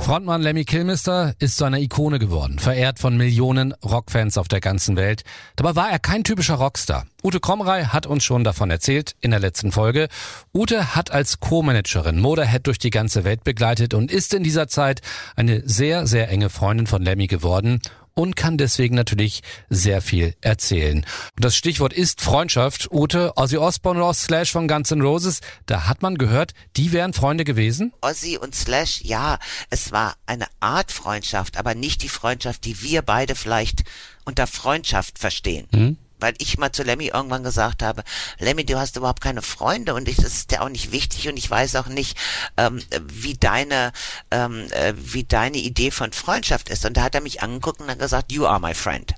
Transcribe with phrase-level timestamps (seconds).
[0.00, 4.96] Frontmann Lemmy Kilmister ist zu einer Ikone geworden, verehrt von Millionen Rockfans auf der ganzen
[4.96, 5.22] Welt.
[5.56, 7.06] Dabei war er kein typischer Rockstar.
[7.22, 10.08] Ute Kromrei hat uns schon davon erzählt in der letzten Folge.
[10.52, 15.00] Ute hat als Co-Managerin Motorhead durch die ganze Welt begleitet und ist in dieser Zeit
[15.34, 17.80] eine sehr, sehr enge Freundin von Lemmy geworden
[18.16, 21.04] und kann deswegen natürlich sehr viel erzählen.
[21.36, 22.88] Und das Stichwort ist Freundschaft.
[22.90, 27.12] Ute, Ozzy Osbourne oder Slash von Guns N' Roses, da hat man gehört, die wären
[27.12, 27.92] Freunde gewesen?
[28.00, 29.38] Ozzy und Slash, ja,
[29.70, 33.84] es war eine Art Freundschaft, aber nicht die Freundschaft, die wir beide vielleicht
[34.24, 35.68] unter Freundschaft verstehen.
[35.72, 35.98] Hm?
[36.18, 38.02] Weil ich mal zu Lemmy irgendwann gesagt habe,
[38.38, 41.36] Lemmy, du hast überhaupt keine Freunde und ich, das ist dir auch nicht wichtig und
[41.36, 42.16] ich weiß auch nicht,
[42.56, 43.92] ähm, wie deine,
[44.30, 46.84] ähm, äh, wie deine Idee von Freundschaft ist.
[46.86, 49.14] Und da hat er mich angeguckt und hat gesagt, you are my friend.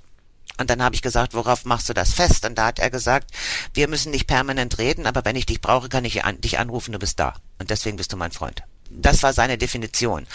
[0.59, 2.45] Und dann habe ich gesagt, worauf machst du das fest?
[2.45, 3.31] Und da hat er gesagt,
[3.75, 6.93] wir müssen nicht permanent reden, aber wenn ich dich brauche, kann ich an, dich anrufen,
[6.93, 7.35] du bist da.
[7.59, 8.63] Und deswegen bist du mein Freund.
[8.91, 10.27] Das war seine Definition.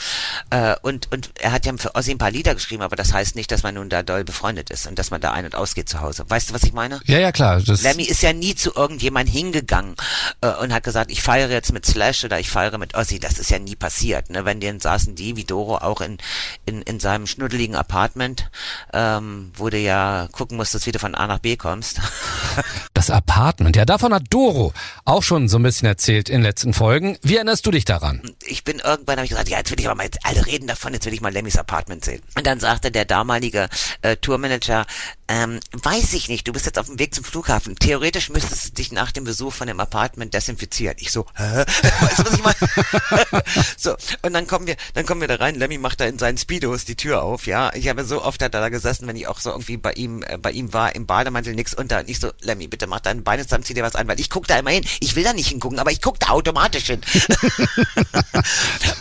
[0.49, 3.35] Äh, und, und er hat ja für Ossi ein paar Lieder geschrieben, aber das heißt
[3.35, 5.89] nicht, dass man nun da doll befreundet ist und dass man da ein- und ausgeht
[5.89, 6.25] zu Hause.
[6.27, 6.99] Weißt du, was ich meine?
[7.05, 7.61] Ja, ja, klar.
[7.65, 9.95] Lemmy ist ja nie zu irgendjemand hingegangen
[10.41, 13.19] äh, und hat gesagt, ich feiere jetzt mit Slash oder ich feiere mit Ozzy.
[13.19, 14.29] Das ist ja nie passiert.
[14.29, 14.45] Ne?
[14.45, 16.17] Wenn denen saßen die, wie Doro, auch in,
[16.65, 18.49] in, in seinem schnuddeligen Apartment,
[18.93, 21.99] ähm, wo du ja gucken musstest, wie du von A nach B kommst.
[22.93, 24.71] Das Apartment, ja, davon hat Doro
[25.03, 27.17] auch schon so ein bisschen erzählt in den letzten Folgen.
[27.21, 28.21] Wie erinnerst du dich daran?
[28.45, 30.67] Ich bin irgendwann habe ich gesagt, ja, jetzt will ich aber mal, jetzt alle reden
[30.67, 32.21] davon, jetzt will ich mal Lemmys Apartment sehen.
[32.35, 33.69] Und dann sagte der damalige
[34.01, 34.85] äh, Tourmanager,
[35.27, 37.75] ähm, weiß ich nicht, du bist jetzt auf dem Weg zum Flughafen.
[37.75, 40.95] Theoretisch müsstest du dich nach dem Besuch von dem Apartment desinfizieren.
[40.99, 41.63] Ich so, hä?
[42.01, 43.43] Weißt du, was ich meine?
[43.77, 46.37] so, und dann kommen wir, dann kommen wir da rein, Lemmy macht da in seinen
[46.37, 47.73] Speedos die Tür auf, ja.
[47.73, 50.37] Ich habe so oft er da gesessen, wenn ich auch so irgendwie bei ihm, äh,
[50.37, 51.99] bei ihm war, im Bademantel nix unter.
[51.99, 54.29] Und ich so, Lemmy, bitte mach deine Beine zusammen, zieh dir was an, weil ich
[54.29, 54.85] guck da immer hin.
[54.99, 57.01] Ich will da nicht hingucken, aber ich guck da automatisch hin.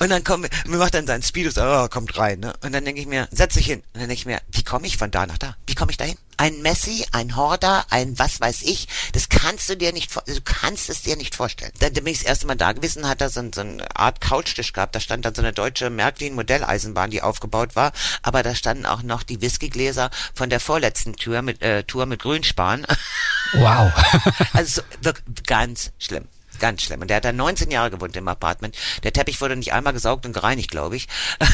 [0.01, 2.53] und dann kommen wir, wir macht dann seinen Speedos, oh, kommt rein, ne?
[2.63, 3.81] Und dann denke ich mir, setz dich hin.
[3.95, 5.57] Und dann denke ich mir, wie komme ich von da nach da?
[5.67, 6.17] Wie komme ich da hin?
[6.37, 10.91] Ein Messi, ein Horder, ein was weiß ich, das kannst du dir nicht, du kannst
[10.91, 11.73] es dir nicht vorstellen.
[11.79, 14.21] Dann, dann bin ich das erste Mal da gewesen, hat er so, so eine Art
[14.21, 18.87] Couchtisch gehabt, da stand dann so eine deutsche Märklin-Modelleisenbahn, die aufgebaut war, aber da standen
[18.87, 22.87] auch noch die Whiskygläser von der vorletzten Tour mit, äh, Tour mit Grünspan.
[23.55, 23.93] Wow.
[24.53, 26.29] Also so, wirklich ganz schlimm.
[26.63, 27.01] Ganz schlimm.
[27.01, 28.77] Und der hat da 19 Jahre gewohnt im Apartment.
[29.03, 31.09] Der Teppich wurde nicht einmal gesaugt und gereinigt, glaube ich.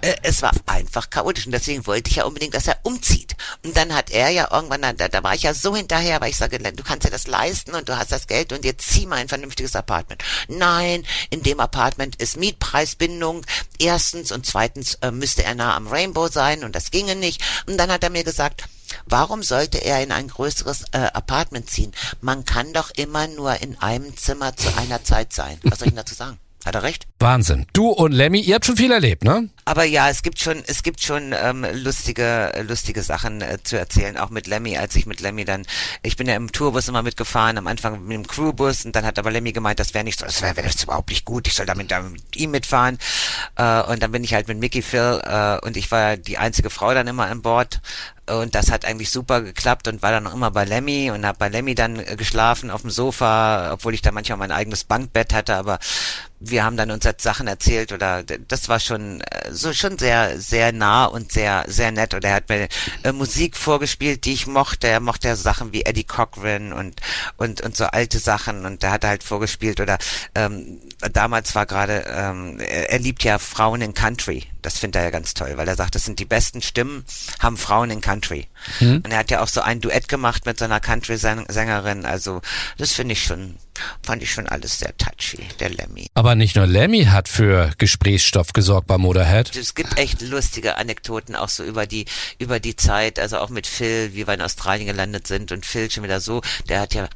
[0.00, 3.36] Äh, es war einfach chaotisch und deswegen wollte ich ja unbedingt, dass er umzieht.
[3.62, 6.38] Und dann hat er ja irgendwann, da, da war ich ja so hinterher, weil ich
[6.38, 9.16] sage, du kannst dir das leisten und du hast das Geld und jetzt zieh mal
[9.16, 10.22] ein vernünftiges Apartment.
[10.48, 13.44] Nein, in dem Apartment ist Mietpreisbindung.
[13.78, 17.42] Erstens und zweitens äh, müsste er nah am Rainbow sein und das ginge nicht.
[17.66, 18.64] Und dann hat er mir gesagt,
[19.06, 21.92] Warum sollte er in ein größeres äh, Apartment ziehen?
[22.20, 25.58] Man kann doch immer nur in einem Zimmer zu einer Zeit sein.
[25.64, 26.38] Was soll ich dazu sagen?
[26.68, 27.06] Hat er recht?
[27.18, 27.64] Wahnsinn.
[27.72, 29.48] Du und Lemmy, ihr habt schon viel erlebt, ne?
[29.64, 33.78] Aber ja, es gibt schon, es gibt schon ähm, lustige, äh, lustige Sachen äh, zu
[33.78, 35.64] erzählen, auch mit Lemmy, als ich mit Lemmy dann,
[36.02, 39.18] ich bin ja im Tourbus immer mitgefahren, am Anfang mit dem Crewbus und dann hat
[39.18, 41.54] aber Lemmy gemeint, das wäre nicht so, das wäre wär das überhaupt nicht gut, ich
[41.54, 42.98] soll damit da mit ihm mitfahren.
[43.56, 46.36] Äh, und dann bin ich halt mit Mickey Phil äh, und ich war ja die
[46.36, 47.80] einzige Frau dann immer an Bord
[48.30, 51.38] und das hat eigentlich super geklappt und war dann noch immer bei Lemmy und habe
[51.38, 55.32] bei Lemmy dann äh, geschlafen auf dem Sofa, obwohl ich da manchmal mein eigenes Bankbett
[55.32, 55.78] hatte, aber
[56.40, 60.40] wir haben dann uns jetzt Sachen erzählt oder das war schon äh, so schon sehr
[60.40, 62.68] sehr nah und sehr sehr nett und er hat mir
[63.02, 64.88] äh, Musik vorgespielt, die ich mochte.
[64.88, 67.00] Er mochte ja Sachen wie Eddie Cochran und
[67.36, 69.98] und und so alte Sachen und da hat er halt vorgespielt oder
[70.34, 70.80] ähm,
[71.12, 74.44] damals war gerade ähm, er, er liebt ja Frauen in Country.
[74.62, 77.04] Das findet er ja ganz toll, weil er sagt, das sind die besten Stimmen,
[77.38, 78.48] haben Frauen in Country.
[78.80, 82.04] Und er hat ja auch so ein Duett gemacht mit so einer Country-Sängerin.
[82.04, 82.40] Also
[82.76, 83.56] das finde ich schon,
[84.02, 86.08] fand ich schon alles sehr touchy, der Lemmy.
[86.14, 89.54] Aber nicht nur Lemmy hat für Gesprächsstoff gesorgt bei Motorhead.
[89.56, 92.06] Es gibt echt lustige Anekdoten auch so über die
[92.38, 95.90] über die Zeit, also auch mit Phil, wie wir in Australien gelandet sind und Phil
[95.90, 97.08] schon wieder so, der hat ja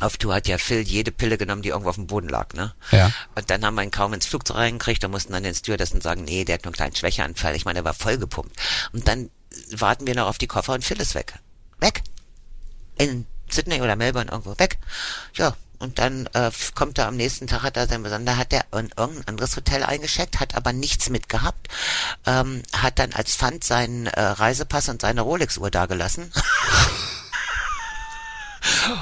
[0.00, 2.74] auf Tour hat ja Phil jede Pille genommen, die irgendwo auf dem Boden lag, ne?
[2.90, 3.10] Ja.
[3.34, 6.24] Und dann haben wir ihn kaum ins Flugzeug reingekriegt, da mussten dann den Stewardessen sagen,
[6.24, 7.54] nee, der hat nur einen kleinen Schwächeanfall.
[7.56, 8.56] Ich meine, der war vollgepumpt.
[8.92, 9.30] Und dann
[9.70, 11.34] warten wir noch auf die Koffer und Phil ist weg.
[11.80, 12.02] Weg.
[12.96, 14.78] In Sydney oder Melbourne irgendwo weg.
[15.34, 18.64] Ja, und dann äh, kommt er am nächsten Tag, hat er sein Besonder, hat er
[18.72, 21.68] in irgendein anderes Hotel eingecheckt, hat aber nichts mitgehabt,
[22.26, 26.32] ähm, hat dann als Pfand seinen äh, Reisepass und seine Rolex-Uhr dagelassen.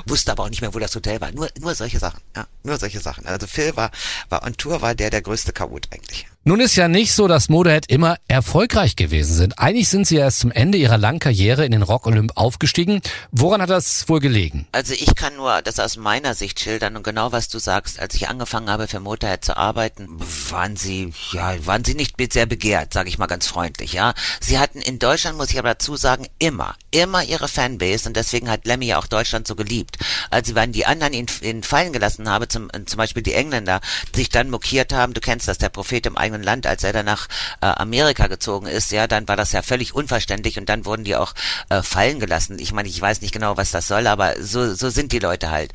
[0.07, 1.33] Wusste aber auch nicht mehr, wo das Hotel war.
[1.33, 2.21] Nur, nur solche Sachen.
[2.35, 3.27] Ja, nur solche Sachen.
[3.27, 3.91] Also Phil war,
[4.29, 6.27] war on Tour, war der der größte Chaot eigentlich.
[6.49, 9.59] Nun ist ja nicht so, dass Motorhead immer erfolgreich gewesen sind.
[9.59, 13.01] Eigentlich sind sie erst zum Ende ihrer langen Karriere in den Rock Olymp aufgestiegen.
[13.33, 14.65] Woran hat das wohl gelegen?
[14.71, 17.99] Also ich kann nur das aus meiner Sicht schildern und genau was du sagst.
[17.99, 20.07] Als ich angefangen habe für Motorhead zu arbeiten,
[20.49, 23.95] waren sie ja waren sie nicht sehr begehrt, sage ich mal ganz freundlich.
[23.95, 28.17] Ja, sie hatten in Deutschland muss ich aber dazu sagen immer immer ihre Fanbase und
[28.17, 29.99] deswegen hat Lemmy ja auch Deutschland so geliebt.
[30.31, 33.81] Als sie wenn die anderen ihn, ihn fallen gelassen habe, zum, zum Beispiel die Engländer,
[34.15, 35.13] sich dann mokiert haben.
[35.13, 37.29] Du kennst das, der Prophet im eigenen eigenen Land, als er dann nach
[37.61, 41.17] äh, Amerika gezogen ist, ja, dann war das ja völlig unverständlich und dann wurden die
[41.17, 41.35] auch
[41.69, 42.59] äh, fallen gelassen.
[42.59, 45.51] Ich meine, ich weiß nicht genau, was das soll, aber so, so sind die Leute
[45.51, 45.73] halt.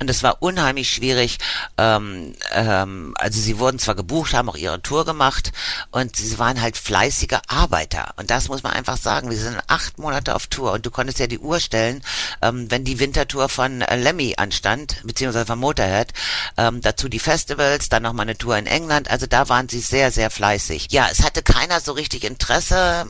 [0.00, 1.38] Und es war unheimlich schwierig.
[1.78, 5.52] Ähm, ähm, also sie wurden zwar gebucht, haben auch ihre Tour gemacht
[5.90, 8.14] und sie waren halt fleißige Arbeiter.
[8.16, 9.30] Und das muss man einfach sagen.
[9.30, 12.02] Wir sind acht Monate auf Tour und du konntest ja die Uhr stellen,
[12.42, 16.12] ähm, wenn die Wintertour von äh, Lemmy anstand, beziehungsweise von Motorhead,
[16.56, 19.10] ähm, dazu die Festivals, dann nochmal eine Tour in England.
[19.10, 20.88] Also da waren sie sehr sehr, sehr fleißig.
[20.90, 23.06] Ja, es hatte keiner so richtig Interesse.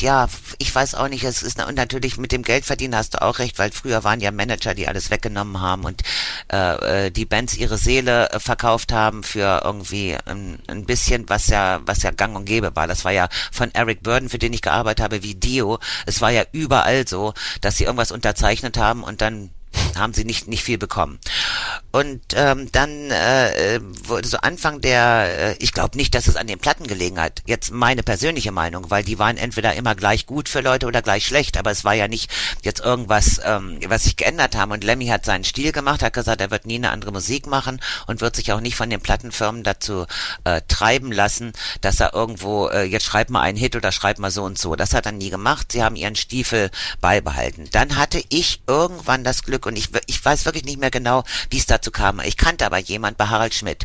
[0.00, 0.28] Ja,
[0.58, 3.38] ich weiß auch nicht, es ist und natürlich mit dem Geld verdienen hast du auch
[3.38, 6.02] recht, weil früher waren ja Manager, die alles weggenommen haben und
[6.50, 11.46] äh, äh die Bands ihre Seele äh, verkauft haben für irgendwie ein, ein bisschen, was
[11.46, 12.88] ja, was ja gang und gäbe war.
[12.88, 15.78] Das war ja von Eric Burden, für den ich gearbeitet habe, wie Dio.
[16.04, 19.50] Es war ja überall so, dass sie irgendwas unterzeichnet haben und dann
[19.96, 21.18] haben sie nicht nicht viel bekommen.
[21.94, 23.78] Und ähm, dann äh,
[24.08, 27.42] wurde so Anfang der, äh, ich glaube nicht, dass es an den Platten gelegen hat.
[27.46, 31.24] Jetzt meine persönliche Meinung, weil die waren entweder immer gleich gut für Leute oder gleich
[31.24, 32.32] schlecht, aber es war ja nicht
[32.62, 34.72] jetzt irgendwas, ähm, was sich geändert haben.
[34.72, 37.80] Und Lemmy hat seinen Stil gemacht, hat gesagt, er wird nie eine andere Musik machen
[38.08, 40.06] und wird sich auch nicht von den Plattenfirmen dazu
[40.42, 44.32] äh, treiben lassen, dass er irgendwo, äh, jetzt schreibt mal einen Hit oder schreibt mal
[44.32, 44.74] so und so.
[44.74, 45.70] Das hat er nie gemacht.
[45.70, 47.68] Sie haben ihren Stiefel beibehalten.
[47.70, 51.58] Dann hatte ich irgendwann das Glück und ich, ich weiß wirklich nicht mehr genau, wie
[51.58, 52.20] es dazu kam.
[52.20, 53.84] Ich kannte aber jemand bei Harald Schmidt.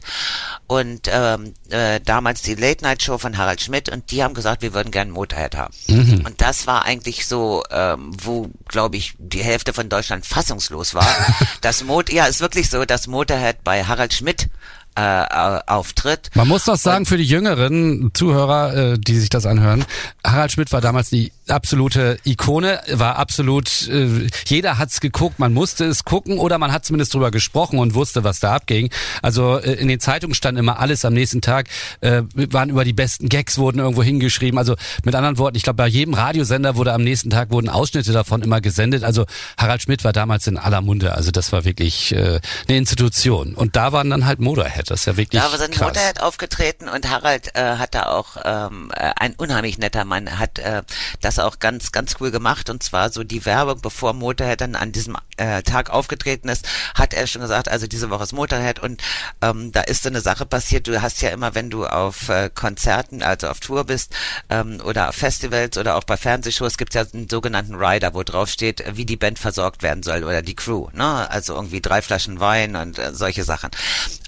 [0.68, 4.62] Und ähm, äh, damals die Late Night Show von Harald Schmidt und die haben gesagt,
[4.62, 5.74] wir würden gerne Motorhead haben.
[5.88, 6.26] Mhm.
[6.26, 11.08] Und das war eigentlich so, ähm, wo, glaube ich, die Hälfte von Deutschland fassungslos war.
[11.62, 14.50] das Mot ja, ist wirklich so, dass Motorhead bei Harald Schmidt
[14.96, 16.30] äh, auftritt.
[16.34, 19.86] Man muss doch sagen, für die jüngeren Zuhörer, äh, die sich das anhören,
[20.26, 25.86] Harald Schmidt war damals die absolute Ikone, war absolut, äh, jeder hat's geguckt, man musste
[25.86, 28.90] es gucken oder man hat zumindest drüber gesprochen und wusste, was da abging.
[29.22, 31.68] Also äh, in den Zeitungen stand immer alles am nächsten Tag,
[32.02, 34.58] äh, waren über die besten Gags, wurden irgendwo hingeschrieben.
[34.58, 38.12] Also mit anderen Worten, ich glaube, bei jedem Radiosender wurde am nächsten Tag wurden Ausschnitte
[38.12, 39.04] davon immer gesendet.
[39.04, 39.26] Also
[39.58, 41.14] Harald Schmidt war damals in aller Munde.
[41.14, 43.56] Also das war wirklich äh, eine Institution.
[43.56, 44.90] Und da waren dann halt Motorhead.
[44.90, 45.42] Das ist ja wirklich.
[45.42, 49.78] Da war sein Motorhead aufgetreten und Harald äh, hat da auch ähm, äh, ein unheimlich
[49.78, 50.84] netter Mann, hat äh,
[51.22, 52.70] das auch ganz, ganz cool gemacht.
[52.70, 57.14] Und zwar so die Werbung, bevor Motorhead dann an diesem äh, Tag aufgetreten ist, hat
[57.14, 59.02] er schon gesagt, also diese Woche ist Motorhead und
[59.42, 60.88] ähm, da ist so eine Sache passiert.
[60.88, 64.14] Du hast ja immer, wenn du auf äh, Konzerten, also auf Tour bist
[64.50, 68.24] ähm, oder auf Festivals oder auch bei Fernsehshows, gibt es ja einen sogenannten Rider, wo
[68.24, 70.88] drauf steht, wie die Band versorgt werden soll oder die Crew.
[70.94, 71.30] Ne?
[71.30, 73.72] Also irgendwie drei Flaschen Wein und äh, solche Sachen.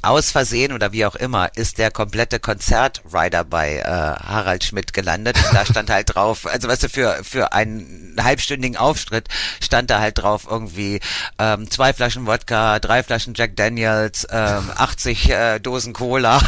[0.01, 5.37] Aus Versehen oder wie auch immer ist der komplette Konzertrider bei äh, Harald Schmidt gelandet.
[5.37, 9.27] Und da stand halt drauf, also weißt du, für für, für einen halbstündigen Auftritt
[9.59, 10.99] stand da halt drauf irgendwie
[11.39, 16.41] ähm, zwei Flaschen Wodka, drei Flaschen Jack Daniels, ähm, 80 äh, Dosen Cola.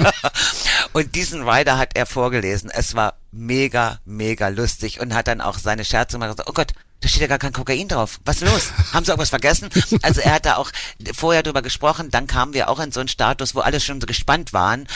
[0.92, 2.70] und diesen Rider hat er vorgelesen.
[2.70, 6.42] Es war mega, mega lustig und hat dann auch seine Scherze gemacht.
[6.46, 8.20] Oh Gott, da steht ja gar kein Kokain drauf.
[8.24, 8.72] Was ist los?
[8.92, 9.70] Haben sie irgendwas vergessen?
[10.02, 10.70] Also er hat da auch
[11.14, 14.06] vorher drüber gesprochen, dann kamen wir auch in so einen Status, wo alle schon so
[14.06, 14.86] gespannt waren.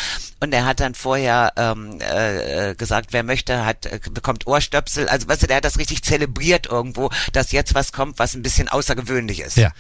[0.41, 5.09] Und er hat dann vorher ähm, äh, gesagt, wer möchte, hat äh, bekommt Ohrstöpsel.
[5.09, 8.43] Also weißt du, der hat das richtig zelebriert irgendwo, dass jetzt was kommt, was ein
[8.43, 9.57] bisschen außergewöhnlich ist.
[9.57, 9.73] Ja.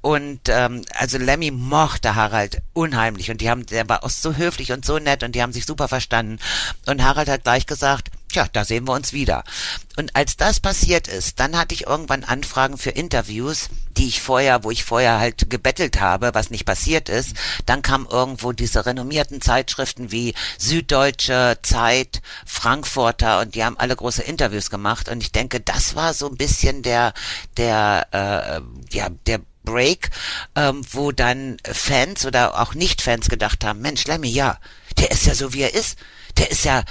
[0.00, 4.72] Und ähm, also Lemmy mochte Harald unheimlich und die haben, der war auch so höflich
[4.72, 6.38] und so nett und die haben sich super verstanden.
[6.86, 9.44] Und Harald hat gleich gesagt, Tja, da sehen wir uns wieder.
[9.98, 14.64] Und als das passiert ist, dann hatte ich irgendwann Anfragen für Interviews, die ich vorher,
[14.64, 17.36] wo ich vorher halt gebettelt habe, was nicht passiert ist.
[17.66, 24.22] Dann kamen irgendwo diese renommierten Zeitschriften wie Süddeutsche, Zeit, Frankfurter und die haben alle große
[24.22, 25.10] Interviews gemacht.
[25.10, 27.12] Und ich denke, das war so ein bisschen der,
[27.58, 30.08] der, äh, ja, der Break,
[30.56, 34.58] ähm, wo dann Fans oder auch Nicht-Fans gedacht haben, Mensch, Lemmy, ja,
[34.96, 35.98] der ist ja so, wie er ist.
[36.38, 36.82] Der ist ja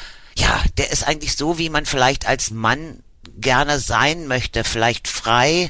[0.41, 3.03] ja, der ist eigentlich so, wie man vielleicht als Mann
[3.37, 5.69] gerne sein möchte, vielleicht frei,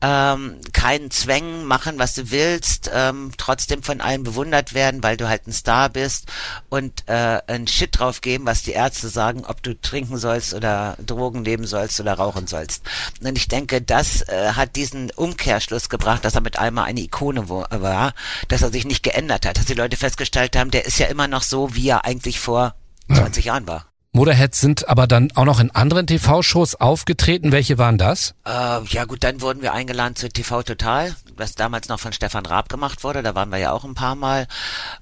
[0.00, 5.28] ähm, keinen Zwängen machen, was du willst, ähm, trotzdem von allen bewundert werden, weil du
[5.28, 6.26] halt ein Star bist
[6.68, 10.96] und äh, ein Shit drauf geben, was die Ärzte sagen, ob du trinken sollst oder
[11.04, 12.84] Drogen nehmen sollst oder rauchen sollst.
[13.20, 17.48] Und ich denke, das äh, hat diesen Umkehrschluss gebracht, dass er mit einmal eine Ikone
[17.48, 18.14] war,
[18.46, 21.26] dass er sich nicht geändert hat, dass die Leute festgestellt haben, der ist ja immer
[21.26, 22.76] noch so, wie er eigentlich vor
[23.08, 23.54] 20 ja.
[23.54, 23.86] Jahren war.
[24.12, 27.52] Motorheads sind aber dann auch noch in anderen TV-Shows aufgetreten.
[27.52, 28.34] Welche waren das?
[28.46, 32.46] Äh, ja gut, dann wurden wir eingeladen zu TV Total, was damals noch von Stefan
[32.46, 33.22] Raab gemacht wurde.
[33.22, 34.48] Da waren wir ja auch ein paar Mal.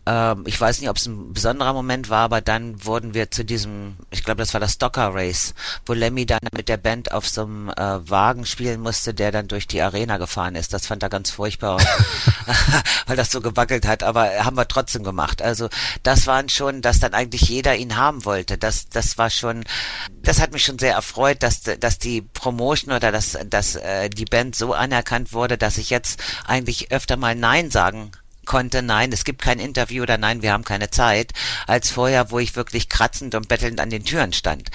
[0.05, 3.45] Ähm, ich weiß nicht, ob es ein besonderer Moment war, aber dann wurden wir zu
[3.45, 5.55] diesem, ich glaube, das war das Stocker Race,
[5.87, 9.49] wo Lemmy dann mit der Band auf so einem äh, Wagen spielen musste, der dann
[9.49, 10.73] durch die Arena gefahren ist.
[10.73, 11.81] Das fand er ganz furchtbar,
[13.07, 14.03] weil das so gewackelt hat.
[14.03, 15.41] Aber haben wir trotzdem gemacht.
[15.41, 15.69] Also
[16.03, 18.59] das waren schon, dass dann eigentlich jeder ihn haben wollte.
[18.59, 19.65] Das, das das war schon,
[20.23, 24.25] das hat mich schon sehr erfreut, dass, dass die Promotion oder dass, dass äh, die
[24.25, 28.13] Band so anerkannt wurde, dass ich jetzt eigentlich öfter mal Nein sagen
[28.47, 31.33] konnte, nein, es gibt kein Interview oder nein, wir haben keine Zeit,
[31.67, 34.71] als vorher, wo ich wirklich kratzend und bettelnd an den Türen stand.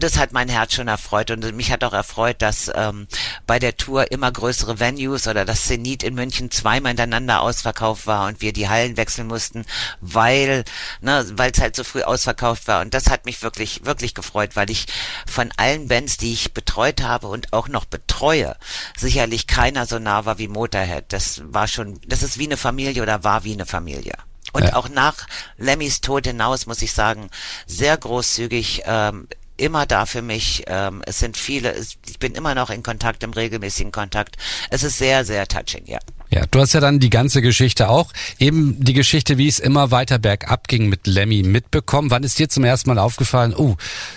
[0.00, 3.06] Das hat mein Herz schon erfreut und mich hat auch erfreut, dass ähm,
[3.46, 8.28] bei der Tour immer größere Venues oder das Zenit in München zweimal hintereinander ausverkauft war
[8.28, 9.64] und wir die Hallen wechseln mussten,
[10.00, 10.64] weil
[11.00, 14.50] ne, weil es halt so früh ausverkauft war und das hat mich wirklich wirklich gefreut,
[14.54, 14.86] weil ich
[15.26, 18.56] von allen Bands, die ich betreut habe und auch noch betreue,
[18.96, 21.04] sicherlich keiner so nah war wie Motorhead.
[21.08, 24.14] Das war schon, das ist wie eine Familie oder war wie eine Familie.
[24.52, 24.74] Und ja.
[24.74, 25.26] auch nach
[25.58, 27.28] Lemmys Tod hinaus muss ich sagen,
[27.66, 30.64] sehr großzügig, ähm, immer da für mich.
[30.66, 31.74] Ähm, es sind viele,
[32.06, 34.36] ich bin immer noch in Kontakt, im regelmäßigen Kontakt.
[34.70, 35.98] Es ist sehr, sehr touching, ja.
[36.30, 39.90] Ja, du hast ja dann die ganze Geschichte auch, eben die Geschichte, wie es immer
[39.90, 42.10] weiter bergab ging mit Lemmy mitbekommen.
[42.10, 43.76] Wann ist dir zum ersten Mal aufgefallen, oh,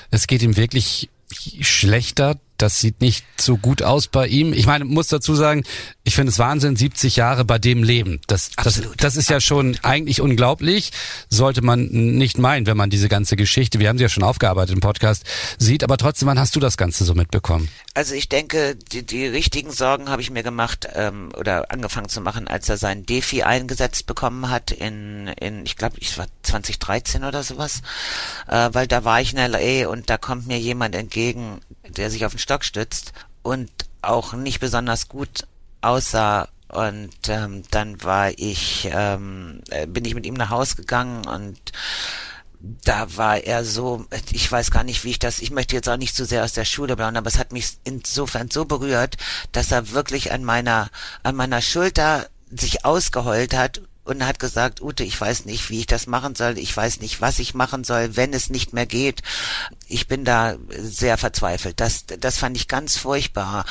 [0.09, 1.09] es geht ihm wirklich
[1.61, 4.53] schlechter, das sieht nicht so gut aus bei ihm.
[4.53, 5.63] Ich meine, muss dazu sagen,
[6.03, 8.19] ich finde es Wahnsinn, 70 Jahre bei dem Leben.
[8.27, 10.91] Das, das, das ist ja schon eigentlich unglaublich.
[11.29, 14.75] Sollte man nicht meinen, wenn man diese ganze Geschichte, wir haben sie ja schon aufgearbeitet
[14.75, 15.23] im Podcast,
[15.57, 15.83] sieht.
[15.83, 17.69] Aber trotzdem, wann hast du das Ganze so mitbekommen?
[17.93, 22.21] Also ich denke, die, die richtigen Sorgen habe ich mir gemacht ähm, oder angefangen zu
[22.21, 27.23] machen, als er sein Defi eingesetzt bekommen hat in, in ich glaube, ich war 2013
[27.23, 27.81] oder sowas.
[28.47, 29.87] Äh, weil da war ich in L.A.
[29.89, 33.13] und da kommt mir jemand entgegen, der sich auf den Stock stützt
[33.43, 33.69] und
[34.01, 35.45] auch nicht besonders gut
[35.81, 41.27] aussah und ähm, dann war ich ähm, äh, bin ich mit ihm nach Haus gegangen
[41.27, 41.59] und
[42.59, 45.97] da war er so, ich weiß gar nicht, wie ich das, ich möchte jetzt auch
[45.97, 49.17] nicht zu sehr aus der Schule blauen, aber es hat mich insofern so berührt,
[49.51, 50.89] dass er wirklich an meiner,
[51.21, 55.87] an meiner Schulter sich ausgeheult hat und hat gesagt, Ute, ich weiß nicht, wie ich
[55.87, 59.21] das machen soll, ich weiß nicht, was ich machen soll, wenn es nicht mehr geht.
[59.89, 61.79] Ich bin da sehr verzweifelt.
[61.79, 63.65] Das, das fand ich ganz furchtbar.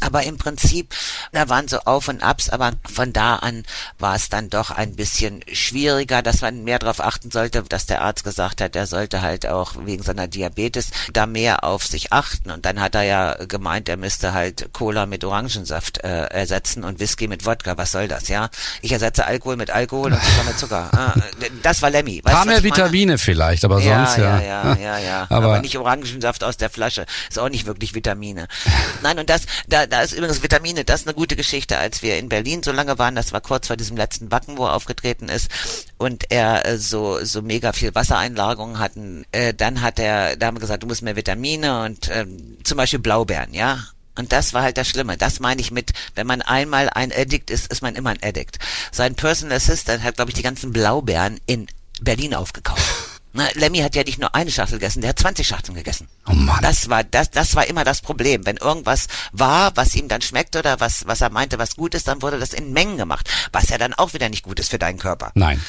[0.00, 0.94] Aber im Prinzip,
[1.32, 3.64] da waren so Auf und Abs, aber von da an
[3.98, 8.02] war es dann doch ein bisschen schwieriger, dass man mehr darauf achten sollte, dass der
[8.02, 12.50] Arzt gesagt hat, er sollte halt auch wegen seiner Diabetes da mehr auf sich achten.
[12.50, 17.00] Und dann hat er ja gemeint, er müsste halt Cola mit Orangensaft äh, ersetzen und
[17.00, 17.76] Whisky mit Wodka.
[17.76, 18.50] Was soll das, ja?
[18.82, 20.90] Ich ersetze Alkohol mit Alkohol und Zucker mit Zucker.
[20.92, 21.14] Ah,
[21.62, 22.20] das war Lemmy.
[22.24, 24.40] Weißt Paar mehr Vitamine vielleicht, aber ja, sonst ja.
[24.40, 25.26] Ja, ja, ja, ja.
[25.30, 27.06] aber, aber nicht Orangensaft aus der Flasche.
[27.28, 28.48] Ist auch nicht wirklich Vitamine.
[29.02, 32.18] Nein, und das, da, da ist übrigens Vitamine, das ist eine gute Geschichte, als wir
[32.18, 35.28] in Berlin so lange waren, das war kurz vor diesem letzten Wacken, wo er aufgetreten
[35.28, 35.50] ist
[35.96, 40.56] und er äh, so, so mega viel Wassereinlagerungen hatten, äh, dann hat er, da haben
[40.56, 42.26] wir gesagt, du musst mehr Vitamine und äh,
[42.64, 43.84] zum Beispiel Blaubeeren, ja.
[44.16, 45.16] Und das war halt das Schlimme.
[45.16, 48.58] Das meine ich mit, wenn man einmal ein Addict ist, ist man immer ein Addict.
[48.90, 51.68] Sein Personal Assistant hat, glaube ich, die ganzen Blaubeeren in
[52.00, 53.07] Berlin aufgekauft.
[53.32, 56.08] Na, Lemmy hat ja nicht nur eine Schachtel gegessen, der hat 20 Schachteln gegessen.
[56.26, 56.58] Oh Mann.
[56.62, 58.46] Das war, das, das war immer das Problem.
[58.46, 62.08] Wenn irgendwas war, was ihm dann schmeckt oder was, was er meinte, was gut ist,
[62.08, 63.28] dann wurde das in Mengen gemacht.
[63.52, 65.30] Was ja dann auch wieder nicht gut ist für deinen Körper.
[65.34, 65.62] Nein.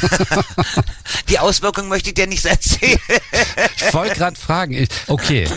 [1.28, 3.00] Die Auswirkungen möchte ich dir nicht erzählen.
[3.76, 4.86] Ich wollte gerade fragen.
[5.06, 5.48] Okay,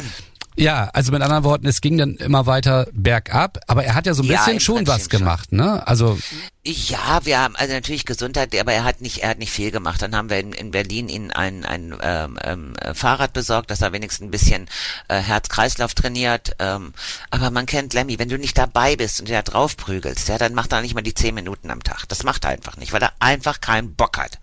[0.56, 4.14] ja, also mit anderen Worten, es ging dann immer weiter bergab, aber er hat ja
[4.14, 5.86] so ein ja, bisschen schon was gemacht, ne?
[5.88, 6.20] Also
[6.66, 10.02] ja, wir haben also natürlich Gesundheit, aber er hat nicht, er hat nicht viel gemacht.
[10.02, 13.92] Dann haben wir in, in Berlin ihn ein, ein ähm, ähm, Fahrrad besorgt, dass er
[13.92, 14.70] wenigstens ein bisschen
[15.10, 16.56] äh, Herz-Kreislauf trainiert.
[16.60, 16.94] Ähm,
[17.32, 20.54] aber man kennt Lemmy, wenn du nicht dabei bist und der drauf prügelst, ja, dann
[20.54, 22.06] macht er nicht mal die zehn Minuten am Tag.
[22.08, 24.40] Das macht er einfach nicht, weil er einfach keinen Bock hat.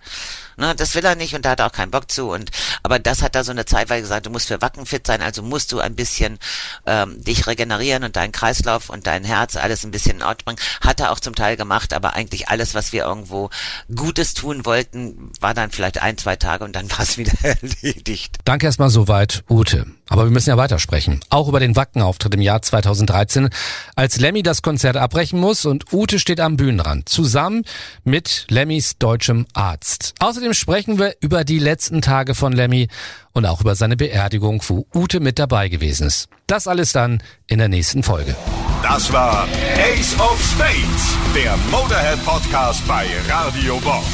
[0.60, 2.28] Ne, das will er nicht und da hat er auch keinen Bock zu.
[2.28, 2.50] Und
[2.82, 5.22] aber das hat er so eine Zeit, weil gesagt, du musst für Wacken fit sein,
[5.22, 6.38] also musst du ein bisschen
[6.84, 10.56] ähm, dich regenerieren und deinen Kreislauf und dein Herz alles ein bisschen in Ordnung.
[10.82, 13.50] Hat er auch zum Teil gemacht, aber war eigentlich alles, was wir irgendwo
[13.94, 18.38] Gutes tun wollten, war dann vielleicht ein, zwei Tage und dann war es wieder erledigt.
[18.44, 19.86] Danke erstmal soweit, Ute.
[20.08, 21.20] Aber wir müssen ja weitersprechen.
[21.30, 23.48] Auch über den Wackenauftritt im Jahr 2013,
[23.94, 27.62] als Lemmy das Konzert abbrechen muss und Ute steht am Bühnenrand, zusammen
[28.02, 30.14] mit Lemmys deutschem Arzt.
[30.18, 32.88] Außerdem sprechen wir über die letzten Tage von Lemmy
[33.32, 36.28] und auch über seine Beerdigung, wo Ute mit dabei gewesen ist.
[36.48, 38.34] Das alles dann in der nächsten Folge.
[38.82, 39.46] Das war
[39.76, 44.04] Ace of Spades, der Motorhead Podcast bei Radio Bob.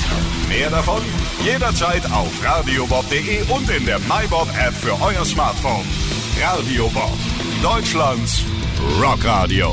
[0.49, 1.03] Mehr davon
[1.45, 5.87] jederzeit auf radiobob.de und in der MyBob App für euer Smartphone.
[6.43, 7.17] Radio Bob,
[7.63, 8.43] Deutschlands
[9.01, 9.73] Rockradio.